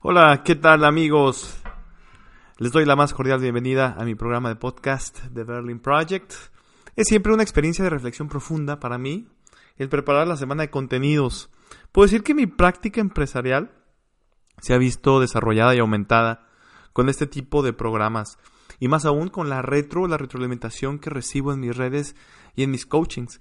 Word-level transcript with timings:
Hola, 0.00 0.42
¿qué 0.44 0.54
tal 0.54 0.84
amigos? 0.84 1.56
Les 2.58 2.72
doy 2.72 2.84
la 2.84 2.94
más 2.94 3.14
cordial 3.14 3.40
bienvenida 3.40 3.96
a 3.98 4.04
mi 4.04 4.14
programa 4.14 4.50
de 4.50 4.56
podcast 4.56 5.18
The 5.32 5.44
Berlin 5.44 5.80
Project. 5.80 6.34
Es 6.94 7.08
siempre 7.08 7.32
una 7.32 7.42
experiencia 7.42 7.82
de 7.82 7.88
reflexión 7.88 8.28
profunda 8.28 8.78
para 8.80 8.98
mí 8.98 9.28
el 9.78 9.88
preparar 9.88 10.26
la 10.26 10.36
semana 10.36 10.64
de 10.64 10.70
contenidos. 10.70 11.48
Puedo 11.90 12.04
decir 12.04 12.22
que 12.22 12.34
mi 12.34 12.46
práctica 12.46 13.00
empresarial 13.00 13.72
se 14.60 14.74
ha 14.74 14.78
visto 14.78 15.20
desarrollada 15.20 15.74
y 15.74 15.78
aumentada 15.78 16.46
con 16.92 17.08
este 17.08 17.26
tipo 17.26 17.62
de 17.62 17.72
programas 17.72 18.38
y 18.78 18.88
más 18.88 19.06
aún 19.06 19.28
con 19.28 19.48
la 19.48 19.62
retro, 19.62 20.06
la 20.06 20.18
retroalimentación 20.18 20.98
que 20.98 21.08
recibo 21.08 21.54
en 21.54 21.60
mis 21.60 21.74
redes 21.74 22.14
y 22.54 22.62
en 22.62 22.70
mis 22.70 22.84
coachings. 22.84 23.40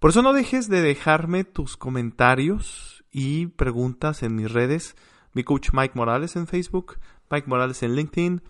Por 0.00 0.10
eso 0.10 0.20
no 0.20 0.32
dejes 0.32 0.68
de 0.68 0.82
dejarme 0.82 1.44
tus 1.44 1.76
comentarios 1.76 3.01
y 3.12 3.46
preguntas 3.46 4.22
en 4.22 4.34
mis 4.34 4.50
redes. 4.50 4.96
Mi 5.34 5.44
coach 5.44 5.70
Mike 5.72 5.92
Morales 5.94 6.34
en 6.36 6.46
Facebook, 6.46 6.98
Mike 7.30 7.48
Morales 7.48 7.82
en 7.82 7.94
LinkedIn, 7.94 8.42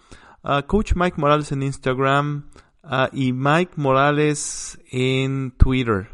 uh, 0.45 0.67
coach 0.67 0.95
Mike 0.95 1.21
Morales 1.21 1.53
en 1.53 1.63
Instagram 1.63 2.49
uh, 2.85 3.07
y 3.13 3.33
Mike 3.33 3.73
Morales 3.77 4.81
en 4.91 5.53
Twitter. 5.53 6.09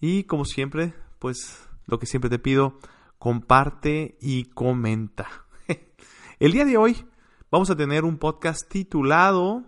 Y 0.00 0.24
como 0.24 0.44
siempre, 0.44 0.94
pues 1.18 1.68
lo 1.86 1.98
que 1.98 2.06
siempre 2.06 2.30
te 2.30 2.38
pido, 2.38 2.78
comparte 3.18 4.16
y 4.20 4.44
comenta. 4.44 5.28
El 6.38 6.52
día 6.52 6.64
de 6.64 6.76
hoy 6.76 7.06
vamos 7.50 7.70
a 7.70 7.76
tener 7.76 8.04
un 8.04 8.18
podcast 8.18 8.68
titulado 8.68 9.64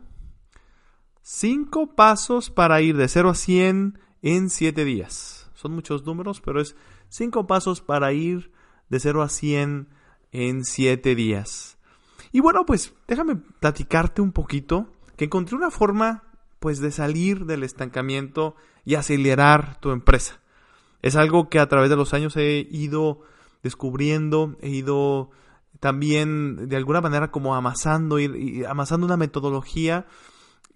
5 1.22 1.94
pasos 1.94 2.50
para 2.50 2.80
ir 2.80 2.96
de 2.96 3.08
0 3.08 3.30
a 3.30 3.34
100 3.34 3.98
en 4.22 4.50
7 4.50 4.84
días. 4.84 5.50
Son 5.55 5.72
muchos 5.72 6.05
números, 6.05 6.41
pero 6.41 6.61
es 6.61 6.77
Cinco 7.11 7.47
pasos 7.48 7.80
para 7.80 8.12
ir 8.12 8.53
de 8.89 9.00
0 9.00 9.22
a 9.22 9.28
100 9.28 9.89
en 10.30 10.64
7 10.64 11.14
días. 11.17 11.77
Y 12.33 12.39
bueno, 12.39 12.64
pues 12.64 12.94
déjame 13.08 13.36
platicarte 13.36 14.22
un 14.22 14.30
poquito 14.30 14.86
que 15.17 15.25
encontré 15.25 15.56
una 15.56 15.72
forma 15.72 16.22
pues 16.61 16.78
de 16.78 16.92
salir 16.92 17.47
del 17.47 17.64
estancamiento 17.64 18.55
y 18.84 18.94
acelerar 18.94 19.80
tu 19.80 19.91
empresa. 19.91 20.41
Es 21.02 21.17
algo 21.17 21.48
que 21.48 21.58
a 21.58 21.69
través 21.69 21.91
de 21.91 21.97
los 21.97 22.14
años 22.14 22.36
he 22.36 22.69
ido 22.70 23.22
descubriendo, 23.64 24.56
he 24.61 24.69
ido 24.69 25.30
también 25.80 26.69
de 26.69 26.77
alguna 26.77 27.00
manera 27.00 27.33
como 27.33 27.56
amasando 27.56 28.20
y, 28.20 28.64
amasando 28.64 29.06
una 29.06 29.17
metodología 29.17 30.06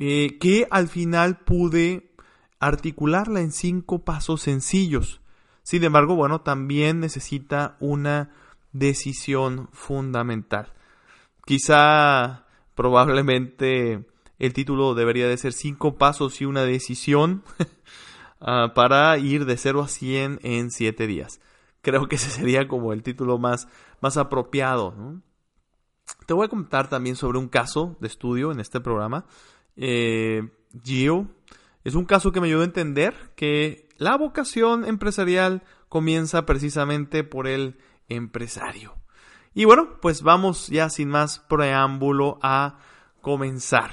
eh, 0.01 0.39
que 0.41 0.67
al 0.71 0.89
final 0.89 1.39
pude 1.39 2.11
articularla 2.59 3.41
en 3.41 3.53
cinco 3.53 4.01
pasos 4.01 4.43
sencillos 4.43 5.21
sin 5.65 5.83
embargo, 5.83 6.15
bueno, 6.15 6.43
también 6.43 7.01
necesita 7.01 7.77
una 7.81 8.31
decisión 8.73 9.69
fundamental. 9.73 10.75
Quizá 11.47 12.45
probablemente 12.75 14.07
el 14.39 14.53
título 14.53 14.95
debería 14.95 15.27
de 15.27 15.39
ser 15.39 15.55
cinco 15.55 15.97
pasos 15.97 16.41
y 16.43 16.45
una 16.45 16.65
decisión 16.65 17.45
ah, 18.41 18.73
para 18.75 19.17
ir 19.17 19.47
de 19.47 19.57
0 19.57 19.83
a 19.83 19.89
100 19.89 20.41
en 20.43 20.71
7 20.71 21.07
días. 21.07 21.41
Creo 21.81 22.09
que 22.09 22.17
ese 22.17 22.29
sería 22.29 22.69
como 22.69 22.93
el 22.93 23.03
título 23.03 23.39
más, 23.39 23.67
más 24.03 24.19
apropiado. 24.19 25.23
Te 26.27 26.35
voy 26.35 26.45
a 26.45 26.51
contar 26.51 26.89
también 26.91 27.17
sobre 27.17 27.39
un 27.39 27.49
caso 27.49 27.97
de 28.01 28.09
estudio 28.09 28.53
en 28.53 28.61
este 28.61 28.81
programa. 28.81 29.25
Eh, 29.77 30.51
Gio 30.83 31.29
es 31.85 31.95
un 31.95 32.05
caso 32.05 32.33
que 32.33 32.41
me 32.41 32.49
ayudó 32.49 32.63
a 32.63 32.67
entender 32.67 33.15
que 33.35 33.84
la 33.97 34.17
vocación 34.17 34.85
empresarial 34.85 35.63
comienza 35.89 36.47
precisamente 36.47 37.25
por 37.25 37.47
el 37.47 37.79
empresario. 38.09 38.95
Y 39.55 39.65
bueno, 39.65 40.01
pues 40.01 40.23
vamos 40.23 40.69
ya 40.69 40.91
sin 40.91 41.09
más 41.09 41.39
preámbulo 41.39 42.39
a 42.43 42.79
comenzar. 43.21 43.93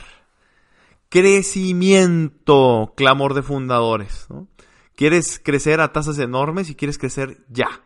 Crecimiento, 1.09 2.93
clamor 2.95 3.33
de 3.33 3.43
fundadores. 3.43 4.27
Quieres 4.95 5.39
crecer 5.43 5.79
a 5.81 5.91
tasas 5.91 6.17
enormes 6.19 6.69
y 6.69 6.75
quieres 6.75 6.97
crecer 6.97 7.43
ya. 7.49 7.83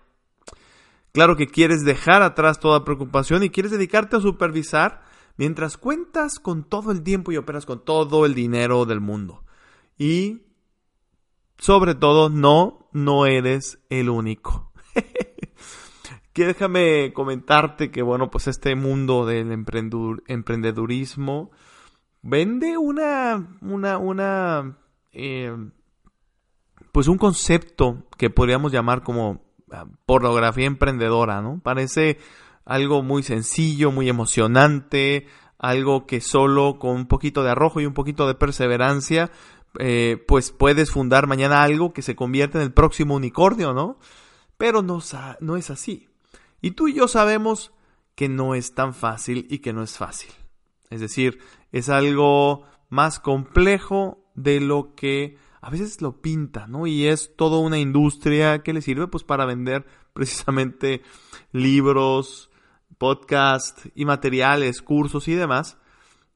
Claro 1.12 1.36
que 1.36 1.48
quieres 1.48 1.84
dejar 1.84 2.22
atrás 2.22 2.60
toda 2.60 2.86
preocupación 2.86 3.44
y 3.44 3.50
quieres 3.50 3.72
dedicarte 3.72 4.18
a 4.18 4.22
supervisar 4.22 5.02
mientras 5.38 5.78
cuentas 5.78 6.40
con 6.40 6.64
todo 6.64 6.92
el 6.92 7.04
tiempo 7.04 7.32
y 7.32 7.38
operas 7.38 7.66
con 7.66 7.84
todo 7.84 8.26
el 8.26 8.36
dinero 8.36 8.86
del 8.86 9.02
mundo. 9.02 9.44
Y 9.98 10.45
sobre 11.58 11.96
todo, 11.96 12.30
no, 12.30 12.90
no 12.92 13.26
eres 13.26 13.80
el 13.90 14.10
único. 14.10 14.72
que 16.34 16.46
déjame 16.46 17.14
comentarte 17.14 17.92
que, 17.92 18.02
bueno, 18.02 18.30
pues 18.30 18.48
este 18.48 18.76
mundo 18.76 19.26
del 19.26 19.52
emprendedurismo 19.52 21.52
vende 22.22 22.78
una, 22.78 23.58
una, 23.62 23.98
una, 23.98 24.78
eh, 25.14 25.56
pues 26.92 27.08
un 27.08 27.18
concepto 27.18 28.04
que 28.18 28.30
podríamos 28.30 28.72
llamar 28.72 29.04
como 29.04 29.42
ah, 29.72 29.86
pornografía 30.06 30.66
emprendedora, 30.66 31.42
¿no? 31.42 31.62
Parece 31.64 32.18
algo 32.66 33.04
muy 33.04 33.24
sencillo, 33.24 33.92
muy 33.92 34.10
emocionante, 34.10 35.28
algo 35.58 36.06
que 36.06 36.20
solo 36.20 36.80
con 36.80 36.96
un 36.96 37.08
poquito 37.08 37.44
de 37.44 37.52
arrojo 37.52 37.80
y 37.80 37.86
un 37.86 37.94
poquito 37.94 38.28
de 38.28 38.36
perseverancia 38.36 39.32
eh, 39.80 40.24
pues 40.28 40.52
puedes 40.52 40.92
fundar 40.92 41.28
mañana 41.28 41.64
algo 41.64 41.94
que 41.94 42.02
se 42.02 42.16
convierte 42.16 42.58
en 42.58 42.64
el 42.64 42.74
próximo 42.74 43.16
unicornio, 43.16 43.74
¿no? 43.74 43.98
Pero 44.58 44.82
no, 44.82 45.00
no 45.40 45.58
es 45.58 45.70
así. 45.70 46.10
Y 46.62 46.72
tú 46.72 46.88
y 46.88 46.94
yo 46.94 47.08
sabemos 47.08 47.74
que 48.16 48.30
no 48.30 48.56
es 48.56 48.74
tan 48.74 48.94
fácil 48.94 49.46
y 49.50 49.60
que 49.60 49.74
no 49.74 49.84
es 49.84 49.98
fácil. 49.98 50.32
Es 50.90 51.02
decir, 51.02 51.40
es 51.72 51.90
algo 51.90 52.64
más 52.90 53.20
complejo 53.20 54.24
de 54.36 54.62
lo 54.62 54.96
que 54.96 55.38
a 55.62 55.70
veces 55.70 56.02
lo 56.02 56.22
pinta, 56.22 56.68
¿no? 56.68 56.88
Y 56.88 57.08
es 57.08 57.36
toda 57.36 57.58
una 57.60 57.80
industria 57.80 58.60
que 58.64 58.74
le 58.74 58.82
sirve 58.82 59.08
pues 59.08 59.24
para 59.24 59.46
vender 59.46 59.86
precisamente 60.14 61.02
libros, 61.52 62.50
podcasts 62.98 63.90
y 63.96 64.06
materiales, 64.06 64.82
cursos 64.82 65.28
y 65.28 65.34
demás. 65.34 65.78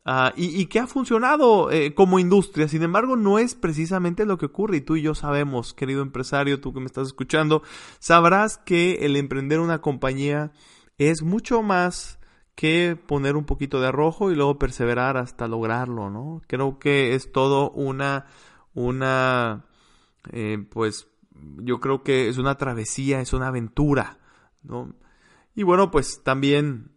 Ah, 0.06 0.34
y, 0.36 0.66
que 0.68 0.80
ha 0.80 0.88
funcionado 0.88 1.72
eh, 1.72 1.94
como 1.94 2.20
industria. 2.20 2.68
Sin 2.68 2.84
embargo, 2.84 3.16
no 3.16 3.38
es 3.38 3.54
precisamente 3.54 4.26
lo 4.26 4.38
que 4.38 4.48
ocurre. 4.48 4.78
Y 4.78 4.82
tú 4.82 4.96
y 4.96 5.02
yo 5.02 5.14
sabemos, 5.14 5.74
querido 5.74 6.02
empresario, 6.02 6.62
tú 6.62 6.74
que 6.74 6.80
me 6.80 6.86
estás 6.88 7.08
escuchando, 7.08 7.62
sabrás 8.00 8.58
que 8.58 9.06
el 9.06 9.16
emprender 9.18 9.60
una 9.60 9.82
compañía 9.82 10.52
es 10.98 11.22
mucho 11.22 11.62
más 11.62 12.20
que 12.56 12.98
poner 12.98 13.36
un 13.36 13.46
poquito 13.46 13.80
de 13.80 13.88
arrojo 13.88 14.32
y 14.32 14.36
luego 14.36 14.60
perseverar 14.60 15.16
hasta 15.16 15.48
lograrlo, 15.48 16.10
¿no? 16.10 16.42
Creo 16.48 16.80
que 16.80 17.16
es 17.16 17.32
todo 17.32 17.72
una, 17.72 18.26
una, 18.74 19.66
eh, 20.32 20.66
pues, 20.70 21.08
yo 21.58 21.80
creo 21.80 22.04
que 22.04 22.28
es 22.28 22.38
una 22.38 22.56
travesía, 22.56 23.22
es 23.22 23.32
una 23.32 23.48
aventura, 23.48 24.18
¿no? 24.64 24.94
Y 25.56 25.64
bueno, 25.64 25.90
pues 25.92 26.22
también 26.24 26.92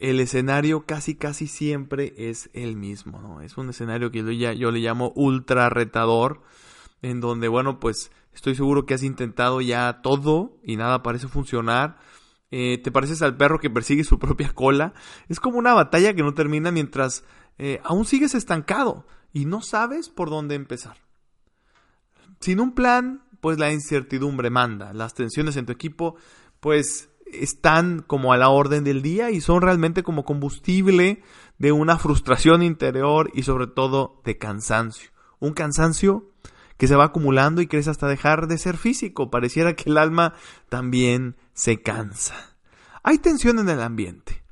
el 0.00 0.18
escenario 0.18 0.86
casi 0.86 1.14
casi 1.14 1.46
siempre 1.46 2.14
es 2.16 2.48
el 2.54 2.74
mismo, 2.74 3.20
¿no? 3.20 3.42
Es 3.42 3.58
un 3.58 3.68
escenario 3.68 4.10
que 4.10 4.20
yo, 4.56 4.70
le 4.70 4.80
llamo 4.80 5.12
ultra 5.14 5.68
retador, 5.68 6.40
en 7.02 7.20
donde, 7.20 7.48
bueno, 7.48 7.78
pues 7.78 8.10
estoy 8.32 8.54
seguro 8.54 8.86
que 8.86 8.94
has 8.94 9.02
intentado 9.02 9.60
ya 9.60 10.00
todo 10.02 10.58
y 10.64 10.76
nada 10.76 11.02
parece 11.02 11.28
funcionar. 11.28 11.98
Eh, 12.50 12.78
te 12.82 12.90
pareces 12.90 13.20
al 13.20 13.36
perro 13.36 13.60
que 13.60 13.68
persigue 13.68 14.02
su 14.02 14.18
propia 14.18 14.54
cola. 14.54 14.94
Es 15.28 15.38
como 15.38 15.58
una 15.58 15.74
batalla 15.74 16.14
que 16.14 16.22
no 16.22 16.32
termina 16.32 16.70
mientras 16.70 17.22
eh, 17.58 17.80
aún 17.84 18.06
sigues 18.06 18.34
estancado 18.34 19.06
y 19.34 19.44
no 19.44 19.60
sabes 19.60 20.08
por 20.08 20.30
dónde 20.30 20.54
empezar. 20.54 20.96
Sin 22.40 22.58
un 22.58 22.74
plan, 22.74 23.22
pues 23.42 23.58
la 23.58 23.70
incertidumbre 23.70 24.48
manda. 24.48 24.94
Las 24.94 25.12
tensiones 25.12 25.56
en 25.56 25.66
tu 25.66 25.72
equipo, 25.72 26.16
pues 26.58 27.09
están 27.32 28.02
como 28.06 28.32
a 28.32 28.36
la 28.36 28.48
orden 28.48 28.84
del 28.84 29.02
día 29.02 29.30
y 29.30 29.40
son 29.40 29.62
realmente 29.62 30.02
como 30.02 30.24
combustible 30.24 31.22
de 31.58 31.72
una 31.72 31.98
frustración 31.98 32.62
interior 32.62 33.30
y 33.34 33.42
sobre 33.42 33.66
todo 33.66 34.20
de 34.24 34.38
cansancio. 34.38 35.10
Un 35.38 35.52
cansancio 35.52 36.30
que 36.76 36.88
se 36.88 36.96
va 36.96 37.04
acumulando 37.04 37.60
y 37.60 37.66
crece 37.66 37.90
hasta 37.90 38.08
dejar 38.08 38.46
de 38.46 38.56
ser 38.56 38.76
físico. 38.76 39.30
Pareciera 39.30 39.74
que 39.74 39.90
el 39.90 39.98
alma 39.98 40.34
también 40.68 41.36
se 41.52 41.82
cansa. 41.82 42.56
Hay 43.02 43.18
tensión 43.18 43.58
en 43.58 43.68
el 43.68 43.80
ambiente. 43.80 44.42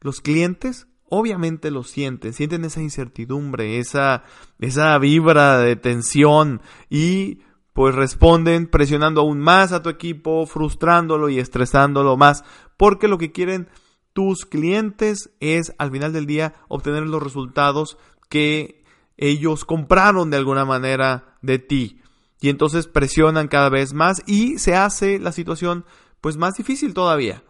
Los 0.00 0.20
clientes 0.20 0.86
obviamente 1.08 1.70
lo 1.70 1.82
sienten, 1.82 2.32
sienten 2.32 2.64
esa 2.64 2.80
incertidumbre, 2.80 3.78
esa, 3.78 4.24
esa 4.60 4.96
vibra 4.98 5.58
de 5.58 5.76
tensión 5.76 6.62
y 6.88 7.40
pues 7.72 7.94
responden 7.94 8.66
presionando 8.66 9.22
aún 9.22 9.40
más 9.40 9.72
a 9.72 9.82
tu 9.82 9.88
equipo, 9.88 10.46
frustrándolo 10.46 11.28
y 11.28 11.38
estresándolo 11.38 12.16
más, 12.16 12.44
porque 12.76 13.08
lo 13.08 13.18
que 13.18 13.32
quieren 13.32 13.68
tus 14.12 14.44
clientes 14.44 15.30
es 15.40 15.72
al 15.78 15.90
final 15.90 16.12
del 16.12 16.26
día 16.26 16.54
obtener 16.68 17.04
los 17.04 17.22
resultados 17.22 17.96
que 18.28 18.84
ellos 19.16 19.64
compraron 19.64 20.30
de 20.30 20.36
alguna 20.36 20.64
manera 20.64 21.36
de 21.42 21.58
ti. 21.58 22.00
Y 22.40 22.48
entonces 22.48 22.88
presionan 22.88 23.48
cada 23.48 23.68
vez 23.68 23.94
más 23.94 24.22
y 24.26 24.58
se 24.58 24.74
hace 24.74 25.18
la 25.18 25.32
situación 25.32 25.84
pues 26.20 26.36
más 26.36 26.54
difícil 26.54 26.92
todavía. 26.92 27.42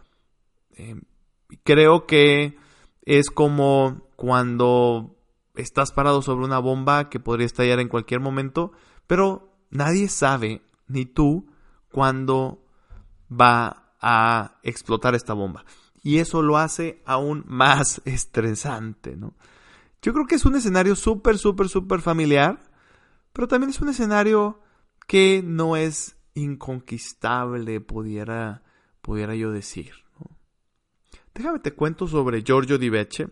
Eh, 0.76 1.00
creo 1.64 2.06
que 2.06 2.56
es 3.04 3.30
como 3.30 4.02
cuando 4.16 5.16
estás 5.54 5.92
parado 5.92 6.22
sobre 6.22 6.44
una 6.44 6.58
bomba 6.58 7.08
que 7.08 7.20
podría 7.20 7.46
estallar 7.46 7.80
en 7.80 7.88
cualquier 7.88 8.20
momento, 8.20 8.72
pero 9.06 9.51
nadie 9.72 10.08
sabe, 10.08 10.62
ni 10.86 11.06
tú, 11.06 11.50
cuándo 11.90 12.64
va 13.28 13.94
a 14.00 14.58
explotar 14.62 15.14
esta 15.14 15.32
bomba. 15.32 15.64
Y 16.02 16.18
eso 16.18 16.42
lo 16.42 16.58
hace 16.58 17.02
aún 17.04 17.44
más 17.48 18.00
estresante, 18.04 19.16
¿no? 19.16 19.34
Yo 20.02 20.12
creo 20.12 20.26
que 20.26 20.34
es 20.34 20.44
un 20.44 20.56
escenario 20.56 20.96
súper, 20.96 21.38
súper, 21.38 21.68
súper 21.68 22.00
familiar, 22.00 22.60
pero 23.32 23.46
también 23.46 23.70
es 23.70 23.80
un 23.80 23.88
escenario 23.88 24.60
que 25.06 25.42
no 25.44 25.76
es 25.76 26.16
inconquistable, 26.34 27.80
pudiera, 27.80 28.62
pudiera 29.00 29.34
yo 29.36 29.52
decir. 29.52 29.92
Déjame 31.34 31.60
te 31.60 31.74
cuento 31.74 32.08
sobre 32.08 32.42
Giorgio 32.42 32.78
Di 32.78 32.90
Becce. 32.90 33.30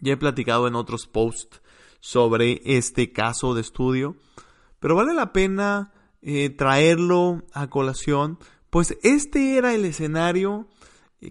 Ya 0.00 0.14
he 0.14 0.16
platicado 0.16 0.66
en 0.66 0.74
otros 0.74 1.06
posts 1.06 1.62
sobre 2.00 2.60
este 2.64 3.12
caso 3.12 3.54
de 3.54 3.62
estudio, 3.62 4.16
pero 4.84 4.96
vale 4.96 5.14
la 5.14 5.32
pena 5.32 5.94
eh, 6.20 6.50
traerlo 6.50 7.42
a 7.54 7.70
colación, 7.70 8.38
pues 8.68 8.98
este 9.02 9.56
era 9.56 9.72
el 9.72 9.86
escenario 9.86 10.68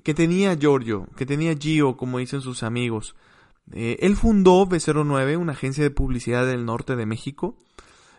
que 0.03 0.15
tenía 0.15 0.57
Giorgio, 0.57 1.07
que 1.15 1.27
tenía 1.27 1.55
Gio, 1.55 1.95
como 1.95 2.17
dicen 2.17 2.41
sus 2.41 2.63
amigos. 2.63 3.15
Eh, 3.71 3.97
él 3.99 4.15
fundó 4.15 4.65
B09, 4.65 5.37
una 5.37 5.51
agencia 5.51 5.83
de 5.83 5.91
publicidad 5.91 6.47
del 6.47 6.65
norte 6.65 6.95
de 6.95 7.05
México, 7.05 7.55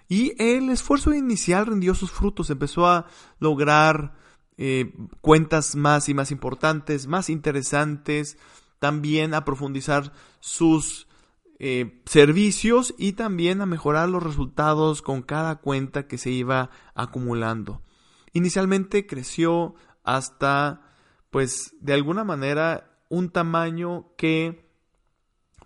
y 0.09 0.41
el 0.41 0.71
esfuerzo 0.71 1.13
inicial 1.13 1.67
rindió 1.67 1.97
sus 1.97 2.13
frutos, 2.13 2.49
empezó 2.51 2.87
a 2.87 3.09
lograr 3.41 4.15
eh, 4.57 4.95
cuentas 5.21 5.75
más 5.75 6.09
y 6.09 6.15
más 6.15 6.31
importantes, 6.31 7.09
más 7.09 7.29
interesantes, 7.29 8.39
también 8.79 9.35
a 9.35 9.45
profundizar 9.45 10.13
sus 10.39 11.09
eh, 11.59 12.03
servicios 12.07 12.95
y 12.99 13.13
también 13.13 13.61
a 13.61 13.67
mejorar 13.67 14.09
los 14.09 14.23
resultados 14.23 15.03
con 15.03 15.23
cada 15.23 15.57
cuenta 15.57 16.07
que 16.07 16.19
se 16.19 16.31
iba 16.31 16.71
acumulando. 16.95 17.83
Inicialmente 18.33 19.07
creció 19.07 19.75
hasta, 20.03 20.83
pues, 21.31 21.75
de 21.81 21.95
alguna 21.95 22.25
manera, 22.25 22.99
un 23.09 23.31
tamaño 23.31 24.09
que, 24.17 24.69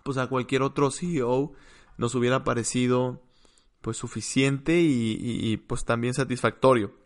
pues, 0.03 0.17
a 0.17 0.27
cualquier 0.27 0.61
otro 0.61 0.91
CEO 0.91 1.53
nos 1.97 2.15
hubiera 2.15 2.43
parecido, 2.43 3.23
pues, 3.81 3.97
suficiente 3.97 4.79
y, 4.81 5.17
y 5.19 5.57
pues, 5.57 5.85
también 5.85 6.13
satisfactorio 6.13 6.99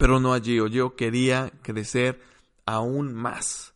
pero 0.00 0.18
no 0.18 0.32
a 0.32 0.40
Gio. 0.40 0.66
Gio 0.66 0.96
quería 0.96 1.52
crecer 1.62 2.22
aún 2.64 3.12
más. 3.12 3.74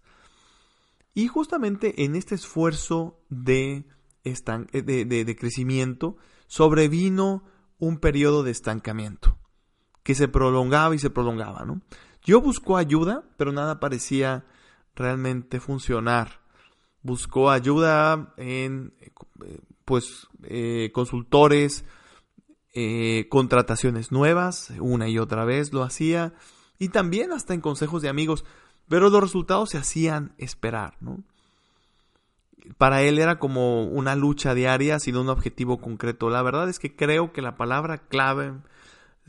Y 1.12 1.28
justamente 1.28 2.02
en 2.04 2.16
este 2.16 2.34
esfuerzo 2.34 3.20
de, 3.28 3.84
de, 4.24 5.36
crecimiento 5.38 6.16
sobrevino 6.46 7.44
un 7.78 7.98
periodo 7.98 8.42
de 8.42 8.50
estancamiento 8.50 9.38
que 10.02 10.14
se 10.14 10.28
prolongaba 10.28 10.94
y 10.94 10.98
se 10.98 11.10
prolongaba. 11.10 11.64
¿no? 11.64 11.80
Yo 12.22 12.40
buscó 12.40 12.76
ayuda, 12.76 13.24
pero 13.36 13.52
nada 13.52 13.80
parecía 13.80 14.44
realmente 14.94 15.60
funcionar. 15.60 16.40
Buscó 17.02 17.50
ayuda 17.50 18.32
en 18.36 18.94
pues 19.84 20.28
eh, 20.44 20.90
consultores, 20.94 21.84
eh, 22.72 23.26
contrataciones 23.28 24.10
nuevas, 24.10 24.72
una 24.80 25.08
y 25.08 25.18
otra 25.18 25.44
vez 25.44 25.72
lo 25.72 25.82
hacía, 25.82 26.32
y 26.78 26.88
también 26.88 27.32
hasta 27.32 27.54
en 27.54 27.60
consejos 27.60 28.02
de 28.02 28.08
amigos, 28.08 28.44
pero 28.88 29.10
los 29.10 29.20
resultados 29.20 29.70
se 29.70 29.78
hacían 29.78 30.34
esperar, 30.38 30.96
¿no? 31.00 31.22
Para 32.78 33.02
él 33.02 33.18
era 33.18 33.38
como 33.38 33.84
una 33.84 34.16
lucha 34.16 34.54
diaria 34.54 34.98
sin 34.98 35.16
un 35.16 35.28
objetivo 35.28 35.78
concreto. 35.78 36.30
La 36.30 36.42
verdad 36.42 36.68
es 36.68 36.78
que 36.78 36.96
creo 36.96 37.32
que 37.32 37.42
la 37.42 37.56
palabra 37.56 37.98
clave, 37.98 38.54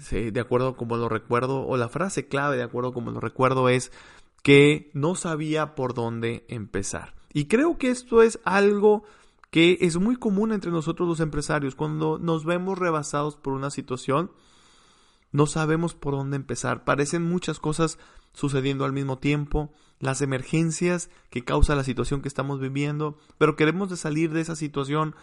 de 0.10 0.40
acuerdo 0.40 0.76
como 0.76 0.98
lo 0.98 1.10
recuerdo, 1.10 1.66
o 1.66 1.78
la 1.78 1.90
frase 1.90 2.28
clave, 2.28 2.58
de 2.58 2.64
acuerdo 2.64 2.94
como 2.94 3.12
lo 3.12 3.20
recuerdo, 3.20 3.68
es 3.70 3.92
que 4.42 4.90
no 4.94 5.16
sabía 5.16 5.76
por 5.76 5.94
dónde 5.94 6.46
empezar. 6.48 7.14
Y 7.34 7.46
creo 7.46 7.78
que 7.78 7.90
esto 7.90 8.22
es 8.22 8.40
algo 8.46 9.04
que 9.50 9.78
es 9.82 9.98
muy 9.98 10.16
común 10.16 10.52
entre 10.52 10.72
nosotros 10.72 11.08
los 11.08 11.20
empresarios. 11.20 11.76
Cuando 11.76 12.18
nos 12.20 12.46
vemos 12.46 12.78
rebasados 12.78 13.36
por 13.36 13.54
una 13.54 13.70
situación, 13.72 14.32
no 15.32 15.46
sabemos 15.46 15.96
por 15.96 16.14
dónde 16.14 16.38
empezar. 16.38 16.84
Parecen 16.86 17.24
muchas 17.24 17.60
cosas 17.60 17.98
sucediendo 18.34 18.86
al 18.86 18.94
mismo 18.94 19.18
tiempo, 19.18 19.74
las 20.00 20.22
emergencias 20.22 21.10
que 21.30 21.44
causa 21.44 21.76
la 21.76 21.84
situación 21.84 22.22
que 22.22 22.28
estamos 22.28 22.60
viviendo, 22.60 23.18
pero 23.38 23.56
queremos 23.56 23.98
salir 24.00 24.32
de 24.32 24.42
esa 24.42 24.56
situación 24.56 25.16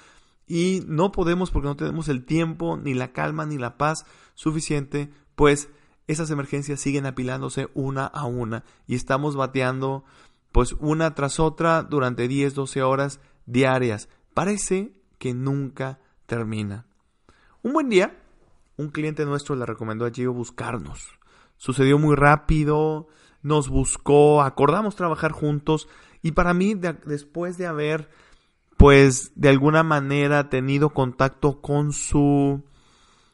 y 0.47 0.83
no 0.87 1.13
podemos 1.13 1.51
porque 1.51 1.69
no 1.69 1.77
tenemos 1.77 2.09
el 2.09 2.25
tiempo, 2.25 2.77
ni 2.77 2.95
la 2.95 3.13
calma, 3.13 3.47
ni 3.47 3.59
la 3.59 3.79
paz 3.79 4.07
suficiente, 4.35 5.11
pues 5.35 5.69
esas 6.07 6.31
emergencias 6.31 6.81
siguen 6.81 7.07
apilándose 7.07 7.69
una 7.75 8.07
a 8.07 8.25
una 8.25 8.65
y 8.87 8.95
estamos 8.95 9.37
bateando 9.37 10.05
pues 10.51 10.75
una 10.81 11.15
tras 11.15 11.41
otra 11.41 11.83
durante 11.83 12.29
10, 12.29 12.55
12 12.55 12.83
horas 12.83 13.21
diarias 13.47 14.09
parece 14.35 14.93
que 15.19 15.35
nunca 15.35 16.01
termina. 16.27 16.87
Un 17.63 17.73
buen 17.73 17.89
día, 17.89 18.19
un 18.77 18.89
cliente 18.89 19.25
nuestro 19.25 19.55
le 19.55 19.67
recomendó 19.67 20.05
a 20.05 20.11
Gio 20.11 20.33
buscarnos. 20.33 21.19
Sucedió 21.57 21.99
muy 21.99 22.17
rápido, 22.17 23.07
nos 23.43 23.69
buscó, 23.69 24.43
acordamos 24.43 24.97
trabajar 24.97 25.33
juntos 25.33 25.89
y 26.23 26.33
para 26.33 26.55
mí, 26.55 26.75
después 26.75 27.59
de 27.59 27.67
haber, 27.67 28.09
pues, 28.77 29.33
de 29.35 29.49
alguna 29.49 29.83
manera 29.83 30.49
tenido 30.49 30.91
contacto 30.91 31.61
con 31.61 31.93
su 31.93 32.63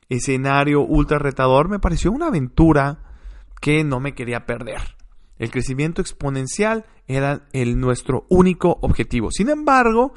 escenario 0.09 0.81
ultra 0.81 1.19
retador, 1.19 1.69
me 1.69 1.79
pareció 1.79 2.11
una 2.11 2.29
aventura 2.29 3.05
que 3.61 3.85
no 3.85 4.01
me 4.01 4.15
quería 4.15 4.47
perder. 4.47 4.97
El 5.39 5.51
crecimiento 5.51 6.01
exponencial 6.01 6.87
era 7.07 7.47
el 7.53 7.79
nuestro 7.79 8.27
único 8.31 8.79
objetivo. 8.81 9.31
Sin 9.31 9.51
embargo, 9.51 10.15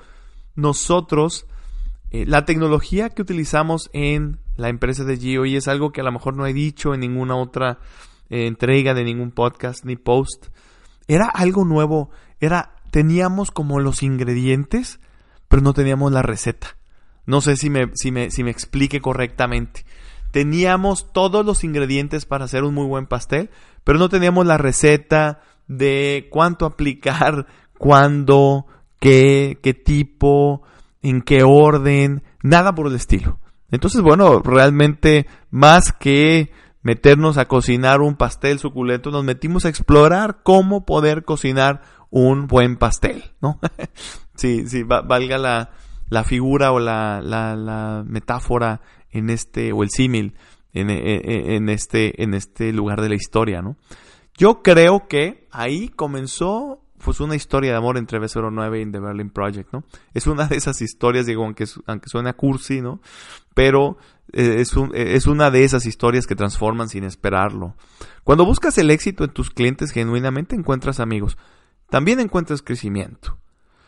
nosotros, 0.56 1.46
eh, 2.10 2.26
la 2.26 2.46
tecnología 2.46 3.10
que 3.10 3.22
utilizamos 3.22 3.90
en 3.94 4.40
la 4.56 4.70
empresa 4.70 5.04
de 5.04 5.18
Gio, 5.18 5.46
y 5.46 5.58
es 5.58 5.68
algo 5.68 5.92
que 5.92 6.02
a 6.02 6.04
lo 6.06 6.12
mejor 6.12 6.36
no 6.36 6.46
he 6.46 6.54
dicho 6.54 6.94
en 6.94 7.02
ninguna 7.02 7.36
otra 7.36 7.80
eh, 8.32 8.48
entrega 8.48 8.94
de 8.94 9.04
ningún 9.04 9.32
podcast 9.32 9.84
ni 9.84 9.98
post, 9.98 10.48
era 11.08 11.26
algo 11.28 11.66
nuevo, 11.66 12.10
era, 12.40 12.76
teníamos 12.90 13.52
como 13.52 13.82
los 13.82 14.02
ingredientes, 14.02 15.02
pero 15.50 15.62
no 15.62 15.74
teníamos 15.74 16.14
la 16.14 16.22
receta. 16.22 16.78
No 17.26 17.42
sé 17.42 17.58
si 17.58 17.70
me, 17.70 17.92
si 17.94 18.12
me, 18.12 18.32
si 18.32 18.44
me 18.44 18.50
explique 18.50 19.02
correctamente. 19.02 19.86
Teníamos 20.32 21.12
todos 21.12 21.46
los 21.46 21.66
ingredientes 21.66 22.26
para 22.26 22.46
hacer 22.46 22.64
un 22.64 22.74
muy 22.74 22.88
buen 22.88 23.06
pastel, 23.06 23.50
pero 23.84 24.00
no 24.00 24.08
teníamos 24.08 24.46
la 24.46 24.58
receta 24.58 25.42
de 25.68 26.30
cuánto 26.32 26.66
aplicar, 26.66 27.48
cuándo, 27.78 28.66
qué, 29.00 29.60
qué 29.62 29.74
tipo, 29.74 30.64
en 31.02 31.22
qué 31.22 31.44
orden, 31.44 32.24
nada 32.44 32.74
por 32.74 32.88
el 32.88 32.96
estilo. 32.96 33.40
Entonces, 33.72 34.02
bueno, 34.02 34.40
realmente 34.40 35.28
más 35.50 35.92
que 35.92 36.52
meternos 36.82 37.38
a 37.38 37.46
cocinar 37.46 38.02
un 38.02 38.16
pastel 38.16 38.60
suculento, 38.60 39.12
nos 39.12 39.24
metimos 39.24 39.66
a 39.66 39.70
explorar 39.70 40.40
cómo 40.44 40.86
poder 40.86 41.24
cocinar 41.24 41.82
un 42.10 42.48
buen 42.48 42.78
pastel, 42.78 43.32
¿no? 43.42 43.60
sí, 44.36 44.68
sí, 44.68 44.84
valga 44.84 45.38
la, 45.38 45.72
la 46.10 46.24
figura 46.24 46.72
o 46.72 46.80
la, 46.80 47.22
la, 47.22 48.04
metáfora 48.06 48.82
en 49.12 49.30
este, 49.30 49.72
o 49.72 49.84
el 49.84 49.90
símil 49.90 50.36
en, 50.74 50.90
en, 50.90 51.52
en, 51.52 51.70
este, 51.70 52.22
en 52.24 52.34
este 52.34 52.74
lugar 52.74 53.02
de 53.02 53.10
la 53.10 53.16
historia, 53.16 53.62
¿no? 53.62 53.78
Yo 54.38 54.64
creo 54.64 55.08
que 55.08 55.48
ahí 55.52 55.90
comenzó 55.90 56.82
pues 57.04 57.20
una 57.20 57.36
historia 57.36 57.72
de 57.72 57.78
amor 57.78 57.98
entre 57.98 58.20
B09 58.20 58.88
y 58.88 58.92
The 58.92 59.00
Berlin 59.00 59.30
Project, 59.30 59.74
¿no? 59.74 59.84
Es 60.14 60.28
una 60.28 60.48
de 60.48 60.56
esas 60.56 60.82
historias, 60.82 61.26
digo, 61.26 61.44
aunque, 61.44 61.66
aunque 61.88 62.10
suena 62.10 62.34
cursi, 62.34 62.82
¿no? 62.82 63.02
Pero 63.54 63.98
eh, 64.34 64.58
es, 64.60 64.74
es 64.94 65.28
una 65.28 65.52
de 65.52 65.64
esas 65.64 65.86
historias 65.86 66.28
que 66.28 66.36
transforman 66.36 66.90
sin 66.90 67.04
esperarlo. 67.04 67.76
Cuando 68.24 68.46
buscas 68.46 68.78
el 68.78 68.92
éxito 68.92 69.24
en 69.24 69.32
tus 69.32 69.50
clientes, 69.50 69.92
genuinamente 69.92 70.56
encuentras 70.56 71.00
amigos. 71.00 71.38
También 71.90 72.20
encuentras 72.20 72.62
crecimiento. 72.62 73.38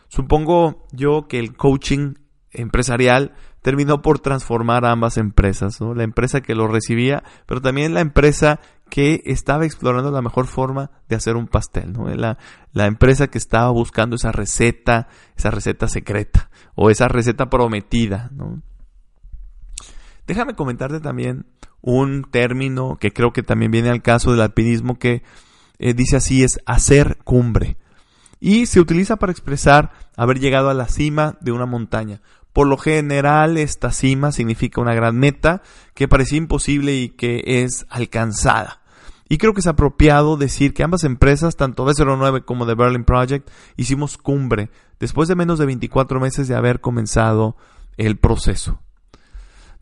Supongo 0.08 0.86
yo 0.92 1.26
que 1.28 1.38
el 1.38 1.56
coaching 1.56 2.14
empresarial 2.50 3.34
terminó 3.62 4.02
por 4.02 4.18
transformar 4.18 4.84
a 4.84 4.92
ambas 4.92 5.16
empresas, 5.16 5.80
¿no? 5.80 5.94
La 5.94 6.04
empresa 6.04 6.42
que 6.42 6.54
lo 6.54 6.68
recibía, 6.68 7.24
pero 7.46 7.62
también 7.62 7.94
la 7.94 8.00
empresa 8.00 8.60
que 8.90 9.22
estaba 9.24 9.64
explorando 9.64 10.10
la 10.10 10.22
mejor 10.22 10.46
forma 10.46 10.90
de 11.08 11.16
hacer 11.16 11.36
un 11.36 11.48
pastel, 11.48 11.92
¿no? 11.92 12.08
La, 12.08 12.38
la 12.72 12.86
empresa 12.86 13.28
que 13.28 13.38
estaba 13.38 13.70
buscando 13.70 14.16
esa 14.16 14.32
receta, 14.32 15.08
esa 15.36 15.50
receta 15.50 15.88
secreta 15.88 16.50
o 16.74 16.90
esa 16.90 17.08
receta 17.08 17.50
prometida, 17.50 18.30
¿no? 18.32 18.62
Déjame 20.26 20.54
comentarte 20.54 21.00
también 21.00 21.46
un 21.80 22.24
término 22.30 22.96
que 22.96 23.12
creo 23.12 23.32
que 23.32 23.42
también 23.42 23.70
viene 23.70 23.90
al 23.90 24.00
caso 24.00 24.30
del 24.30 24.40
alpinismo 24.40 24.98
que 24.98 25.22
eh, 25.78 25.92
dice 25.92 26.16
así 26.16 26.42
es 26.42 26.60
hacer 26.64 27.18
cumbre 27.24 27.76
y 28.40 28.66
se 28.66 28.80
utiliza 28.80 29.16
para 29.16 29.32
expresar 29.32 29.92
haber 30.16 30.38
llegado 30.38 30.70
a 30.70 30.74
la 30.74 30.88
cima 30.88 31.36
de 31.40 31.52
una 31.52 31.66
montaña. 31.66 32.20
Por 32.54 32.68
lo 32.68 32.78
general, 32.78 33.58
esta 33.58 33.90
cima 33.90 34.30
significa 34.30 34.80
una 34.80 34.94
gran 34.94 35.18
meta 35.18 35.60
que 35.92 36.06
parecía 36.06 36.38
imposible 36.38 36.94
y 36.94 37.08
que 37.08 37.42
es 37.44 37.84
alcanzada. 37.90 38.80
Y 39.28 39.38
creo 39.38 39.54
que 39.54 39.60
es 39.60 39.66
apropiado 39.66 40.36
decir 40.36 40.72
que 40.72 40.84
ambas 40.84 41.02
empresas, 41.02 41.56
tanto 41.56 41.84
B09 41.84 42.44
como 42.44 42.64
The 42.64 42.76
Berlin 42.76 43.02
Project, 43.02 43.50
hicimos 43.76 44.16
cumbre 44.16 44.70
después 45.00 45.28
de 45.28 45.34
menos 45.34 45.58
de 45.58 45.66
24 45.66 46.20
meses 46.20 46.46
de 46.46 46.54
haber 46.54 46.80
comenzado 46.80 47.56
el 47.96 48.18
proceso. 48.18 48.80